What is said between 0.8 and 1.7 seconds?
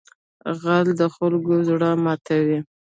د خلکو